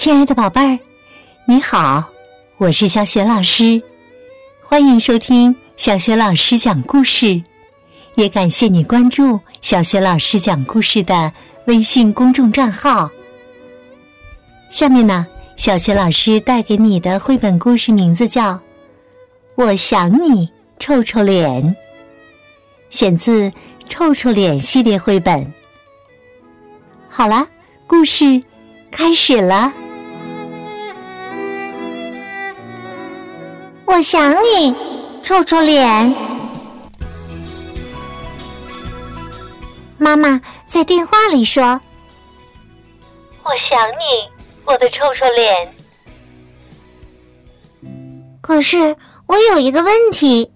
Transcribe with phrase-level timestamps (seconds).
[0.00, 0.78] 亲爱的宝贝儿，
[1.44, 2.02] 你好，
[2.56, 3.82] 我是小雪老师，
[4.62, 7.42] 欢迎收听小雪老师讲故事，
[8.14, 11.30] 也感谢你关注小雪老师讲故事的
[11.66, 13.10] 微信公众账号。
[14.70, 18.54] 下面呢，小雪老师带给你的绘本故事名字叫
[19.54, 21.62] 《我想你臭臭脸》，
[22.88, 23.50] 选自
[23.86, 25.52] 《臭臭脸》系列绘本。
[27.06, 27.46] 好了，
[27.86, 28.42] 故事
[28.90, 29.74] 开始了。
[34.00, 34.74] 我想你，
[35.22, 36.14] 臭臭脸。
[39.98, 41.78] 妈妈在电话里说
[43.44, 44.26] ：“我想你，
[44.64, 45.74] 我的臭臭脸。”
[48.40, 50.50] 可是我有一个问题，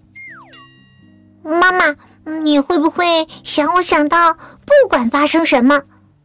[1.43, 1.95] 妈妈，
[2.41, 5.83] 你会不会想我想到不管发生什么，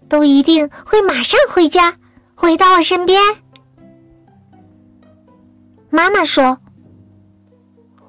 [0.09, 1.99] 都一定会马上回家，
[2.35, 3.21] 回到我身边？
[5.91, 6.57] 妈妈说。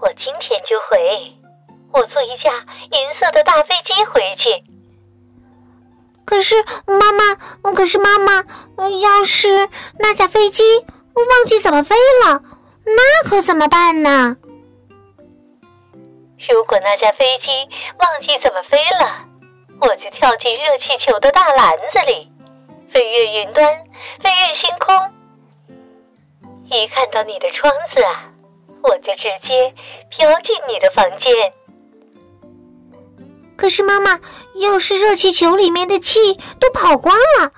[0.01, 0.97] 我今天就回，
[1.93, 2.51] 我坐一架
[2.97, 4.63] 银色的大飞机回去。
[6.25, 6.55] 可是
[6.87, 8.43] 妈妈，可是妈妈，
[8.99, 10.63] 要是那架飞机
[11.13, 12.41] 忘记怎么飞了，
[12.83, 14.37] 那可怎么办呢？
[16.49, 17.51] 如果那架飞机
[17.99, 19.23] 忘记怎么飞了，
[19.81, 22.31] 我就跳进热气球的大篮子里，
[22.91, 23.63] 飞越云端，
[24.23, 24.97] 飞越星空。
[26.71, 28.31] 一看到你的窗子啊！
[28.83, 29.75] 我就直接
[30.11, 31.53] 飘进你的房间。
[33.57, 34.19] 可是妈妈，
[34.55, 37.51] 要是热气球里面的气都跑光了，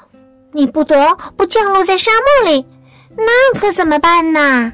[0.51, 2.65] 你不得不降落在沙漠里，
[3.15, 4.73] 那可怎么办呢？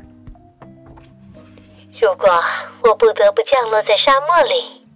[2.01, 2.29] 如果
[2.83, 4.87] 我不得不降落在沙漠里，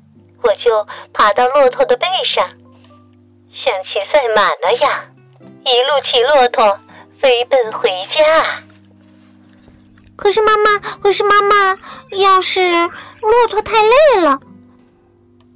[0.42, 5.06] 我就爬到骆驼的背上，像骑赛马那样，
[5.66, 6.80] 一路骑骆驼
[7.22, 8.64] 飞奔回家。
[10.16, 11.78] 可是妈妈，可是妈妈，
[12.12, 14.40] 要是骆驼太累了，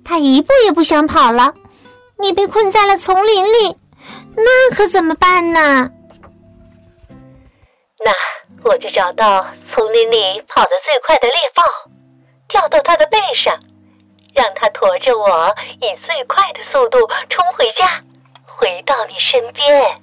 [0.03, 1.53] 它一步也不想跑了，
[2.19, 3.77] 你被困在了丛林里，
[4.35, 5.89] 那可怎么办呢？
[7.99, 8.11] 那
[8.63, 10.17] 我就找到丛林里
[10.47, 11.63] 跑得最快的猎豹，
[12.49, 13.53] 跳到它的背上，
[14.35, 18.03] 让它驮着我以最快的速度冲回家，
[18.57, 20.01] 回到你身边。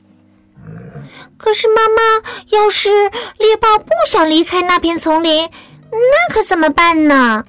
[1.36, 2.02] 可是妈妈，
[2.50, 2.90] 要是
[3.38, 5.50] 猎豹不想离开那片丛林，
[5.90, 7.44] 那可怎么办呢？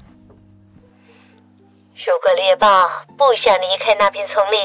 [2.05, 4.59] 如果猎豹不想离开那片丛林，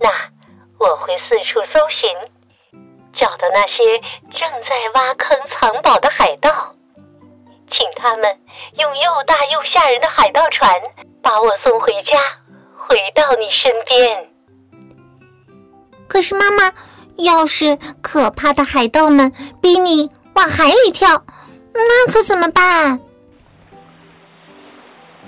[0.00, 0.10] 那
[0.78, 2.80] 我会四处搜寻，
[3.18, 3.98] 找到那些
[4.32, 6.74] 正在挖坑藏宝的海盗，
[7.70, 8.38] 请他们
[8.78, 10.74] 用又大又吓人的海盗船
[11.22, 12.20] 把我送回家，
[12.88, 14.30] 回到你身边。
[16.08, 16.72] 可是妈妈。
[17.18, 19.32] 要是可怕的海盗们
[19.62, 21.08] 逼你往海里跳，
[21.72, 22.98] 那可怎么办？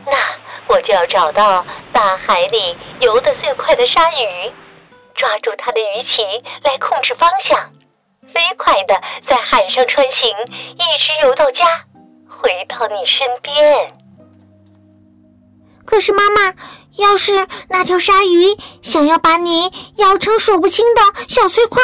[0.05, 0.13] 那
[0.69, 4.53] 我就要找到大海里游得最快的鲨鱼，
[5.15, 7.71] 抓住它的鱼鳍来控制方向，
[8.35, 8.95] 飞快的
[9.29, 10.31] 在海上穿行，
[10.75, 11.67] 一直游到家，
[12.29, 13.96] 回到你身边。
[15.87, 16.53] 可是妈妈，
[16.99, 21.81] 要是那条鲨鱼想要把你咬成数不清的小碎块，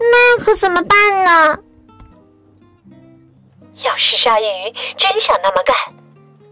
[0.00, 1.58] 那可怎么办呢？
[3.84, 4.44] 要是鲨鱼
[4.98, 5.76] 真想那么干，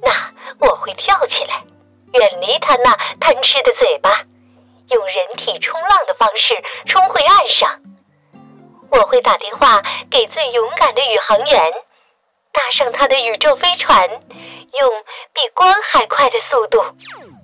[0.03, 0.13] 那
[0.61, 1.65] 我会跳起来，
[2.13, 4.11] 远离它那贪吃的嘴巴，
[4.91, 6.55] 用人体冲浪的方式
[6.87, 7.81] 冲回岸上。
[8.93, 11.73] 我会打电话给最勇敢的宇航员，
[12.53, 14.09] 搭上他的宇宙飞船，
[14.81, 14.91] 用。
[15.35, 16.81] 比光还快的速度，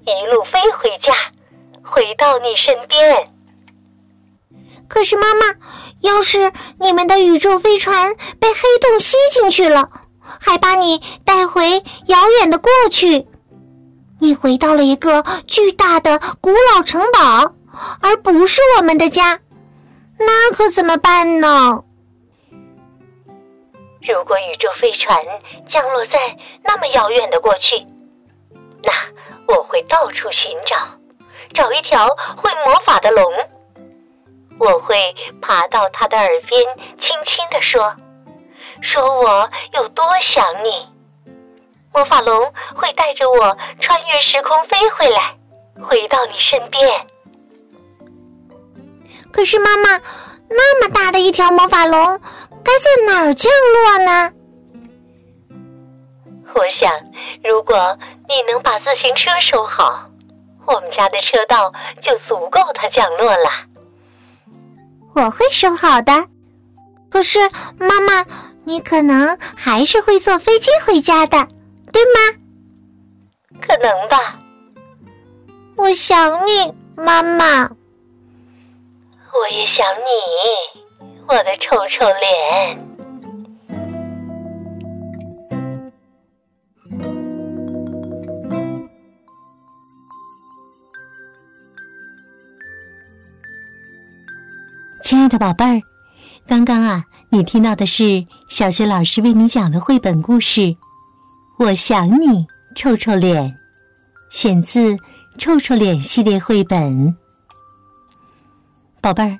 [0.06, 1.14] 一路飞回家，
[1.84, 3.30] 回到你身边。
[4.88, 5.46] 可是妈妈，
[6.00, 13.26] 要是你们的宇宙飞船被黑洞吸进去了，还把你带回遥远的过去，
[14.20, 17.54] 你回到了一个巨大的古老城堡，
[18.00, 19.38] 而不是我们的家，
[20.18, 21.84] 那可怎么办呢？
[24.08, 25.18] 如果宇宙飞船
[25.72, 26.18] 降落在
[26.64, 27.86] 那么遥远的过去，
[28.82, 28.92] 那
[29.54, 30.76] 我会到处寻找，
[31.54, 33.24] 找一条会魔法的龙。
[34.58, 34.96] 我会
[35.40, 37.94] 爬到他的耳边，轻轻地说
[38.92, 40.04] ：“说我有多
[40.34, 40.88] 想你。”
[41.94, 42.40] 魔法龙
[42.74, 45.36] 会带着我穿越时空飞回来，
[45.86, 47.06] 回到你身边。
[49.32, 50.00] 可是妈妈，
[50.48, 52.20] 那么大的一条魔法龙。
[52.62, 54.32] 该在哪儿降落呢？
[56.54, 56.92] 我想，
[57.44, 57.76] 如果
[58.28, 60.08] 你能把自行车收好，
[60.66, 61.72] 我们家的车道
[62.02, 63.48] 就足够它降落了。
[65.14, 66.12] 我会收好的。
[67.10, 67.38] 可是
[67.78, 68.24] 妈妈，
[68.64, 71.46] 你可能还是会坐飞机回家的，
[71.92, 72.38] 对吗？
[73.60, 74.38] 可能吧。
[75.76, 77.64] 我想你，妈妈。
[79.34, 80.71] 我也想你，
[81.32, 82.78] 我的臭臭脸。
[95.02, 95.80] 亲爱的宝贝儿，
[96.46, 100.60] 刚刚啊，你听到的是小学老师为你讲的绘本故事
[101.58, 102.46] 《我想你，
[102.76, 103.42] 臭臭脸》，
[104.30, 104.92] 选自
[105.38, 107.16] 《臭臭脸》系列绘本。
[109.00, 109.38] 宝贝儿，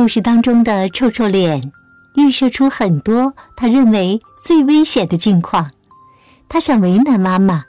[0.00, 1.72] 故事当中的臭臭脸
[2.16, 5.70] 预设出很多他认为最危险的境况，
[6.48, 7.64] 他想为难妈妈，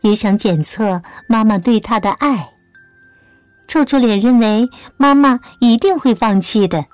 [0.00, 2.48] 也想检测妈妈对他的爱。
[3.68, 4.66] 臭臭脸认为
[4.96, 6.86] 妈妈一定会放弃的，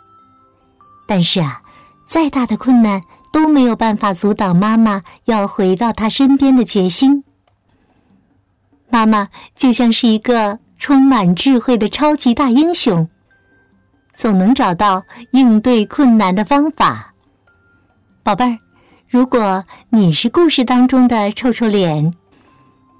[1.06, 1.62] 但是啊，
[2.08, 3.00] 再大的困难
[3.32, 7.22] 都没有办法阻挡妈妈要回到他身边的决心。
[8.88, 13.08] 妈妈就像是一个充满智慧的超级大英雄。
[14.20, 17.14] 总能找到应对困难的方法，
[18.22, 18.58] 宝贝儿。
[19.08, 22.12] 如果你是故事当中的臭臭脸，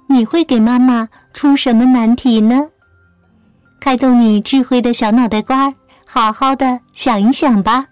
[0.09, 2.67] 你会给妈妈出什么难题呢？
[3.79, 5.71] 开动你智慧的小脑袋瓜，
[6.07, 7.85] 好好的想一想吧。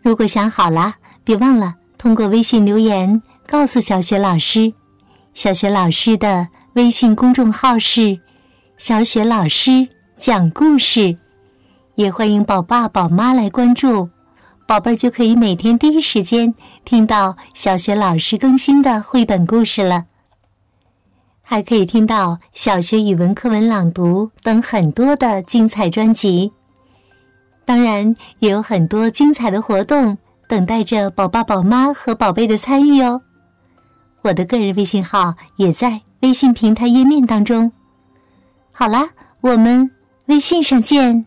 [0.00, 4.72] 如果想好了，别忘了通过微信留言告诉小雪老师。
[5.34, 8.18] 小雪老师的微信公众号是
[8.78, 9.86] “小雪老师
[10.16, 11.18] 讲故事”。
[11.96, 14.10] 也欢迎宝爸宝妈来关注，
[14.66, 16.54] 宝贝儿就可以每天第一时间
[16.84, 20.04] 听到小学老师更新的绘本故事了，
[21.40, 26.52] 还可以听到小学语文课文朗读等很多的精彩专辑。
[27.64, 33.22] 当然，也有很多精彩的活动等待着宝爸宝妈和宝贝的参与哦。
[34.20, 37.72] 我的个人微信号也在微信平台页面当中。
[38.70, 39.08] 好啦，
[39.40, 39.90] 我们
[40.26, 41.24] 微信上见。